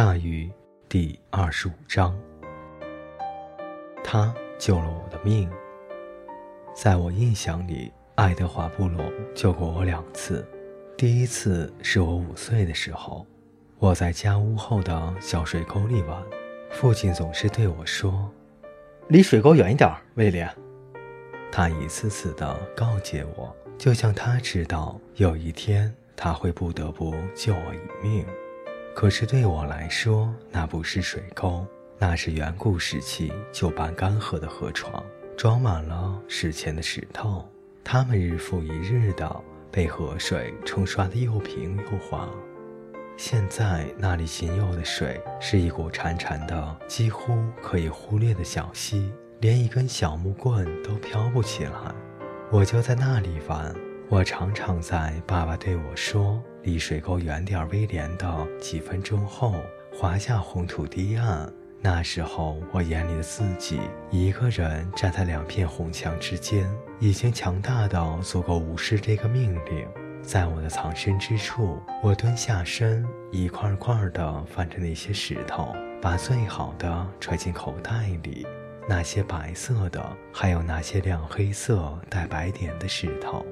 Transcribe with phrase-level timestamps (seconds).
[0.00, 0.48] 大雨
[0.88, 2.16] 第二十五章。
[4.04, 5.50] 他救了我的命。
[6.72, 10.46] 在我印象里，爱德华·布隆救过我两次。
[10.96, 13.26] 第一次是我五岁的时候，
[13.80, 16.22] 我在家屋后的小水沟里玩，
[16.70, 18.30] 父亲总是对我说
[19.10, 20.48] ：“离水沟远一点，威廉。”
[21.50, 28.24] 他一次次地告诫我，就像他知道有一天他会不得不救我一命。
[28.98, 31.64] 可是对我来说，那不是水沟，
[32.00, 35.00] 那是远古时期旧般干涸的河床，
[35.36, 37.48] 装满了史前的石头。
[37.84, 39.40] 它们日复一日的
[39.70, 42.28] 被河水冲刷得又平又滑。
[43.16, 51.94] 现在那里仅有的水是一股潺潺的、几乎可以忽略的小溪，连一根小木棍都飘不起来。
[52.50, 53.72] 我就在那里玩。
[54.10, 59.54] 我常常在爸爸对我说“离水沟远点，威廉”的几分钟后
[59.90, 61.50] 滑下红土堤岸。
[61.80, 66.68] 那时候，我眼里的自己一个人站在两片红墙之间，
[67.00, 69.88] 已经强大到足够无视这个命令。
[70.22, 78.46] 在我的藏身之处，我蹲下身，一块块地翻着那些石头，把最好的揣进口袋里。
[78.86, 83.46] 那些白色的，还有那些亮黑色带白点的石头。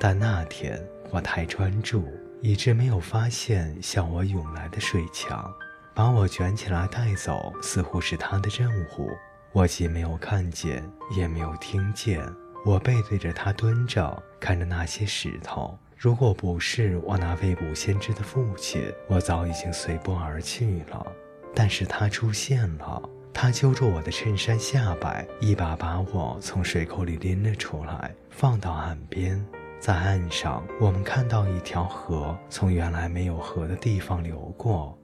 [0.00, 2.08] 但那天我太专注，
[2.46, 5.52] 以致没有发现向我涌来的水墙，
[5.92, 9.10] 把我卷起来带走，似乎是他的任务。
[9.50, 12.24] 我既没有看见，也没有听见。
[12.64, 15.76] 我背对着他蹲着，看着那些石头。
[15.96, 21.04] 如果不是我那未卜先知的父亲，我早已经随波而去了。
[21.52, 23.02] 但是他出现了，
[23.34, 29.44] 他揪住我的衬衫下摆，一把把我从水沟里拎了出来，放到岸边。
[29.78, 34.98] 在岸上，我们看到一条河从原来没有河的地方流过，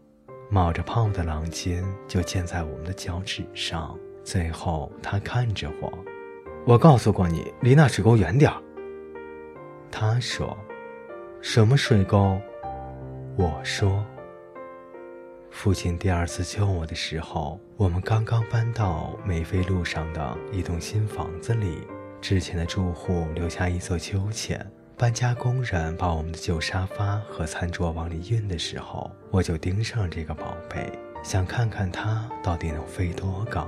[0.50, 3.96] 冒着泡的浪尖就溅在我们的脚趾上。
[4.24, 5.92] 最后，他看着我
[6.66, 8.60] ：“我告诉过你，离那水沟远点儿。”
[9.90, 10.56] 他说
[11.42, 12.40] ：“什么水沟？”
[13.36, 14.04] 我说
[15.50, 21.86] ：“父亲第二次救我的时候，我们刚刚搬到梅菲路上的一栋新房子里。”
[22.22, 24.64] 之前的住户留下一座秋千，
[24.96, 30.88] 搬家工人把我们的旧沙发和餐桌往里运的时候，我就盯上这个宝贝，
[31.24, 33.66] 想看看它到底能飞多高。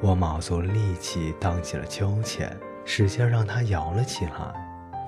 [0.00, 4.32] 我卯足了力气荡起了秋千，使劲让它摇了起来。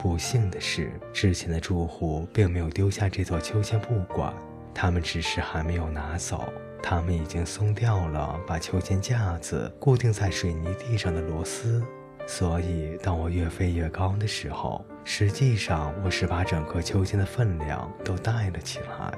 [0.00, 4.34] 不幸的是，之前的住户并没有丢下这座秋千不管，
[4.74, 6.52] 他们只是还没有拿走。
[6.82, 11.80] 他们已经松掉了把秋千架子固定在水泥地上的螺丝。
[12.26, 19.12] 所以，当我越飞越高的时候，实际上我是把整个秋千的分量都带了起来。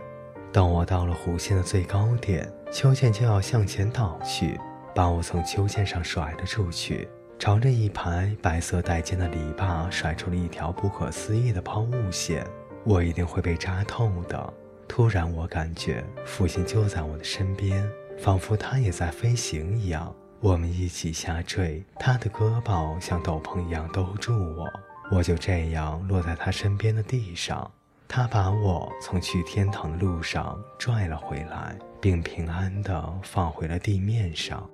[0.53, 4.59] 当我到了弧线的最高点，秋千就要向前倒去，
[4.95, 12.47] 把我从秋千上甩了出去，朝着一排白色带尖的篱笆甩出了一条不可思议的抛物线。
[12.85, 14.53] 我一定会被扎透的。
[14.87, 17.89] 突然，我感觉父亲就在我的身边，
[18.19, 20.15] 仿佛他也在飞行一样。
[20.45, 24.71] 我们一起下坠，他的胳膊像斗篷一样兜住我，
[25.11, 27.73] 我就这样落在他身边的地上。
[28.07, 34.69] 他把我从去天堂的路上拽了回来，并平安地放回了地面上。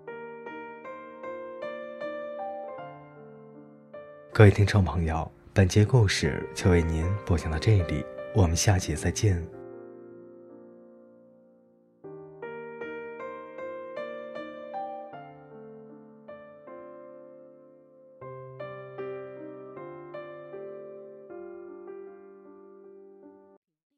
[4.33, 8.05] 各位听众朋友，本节故事就为您播讲到这里，
[8.35, 9.41] 我们下节再见。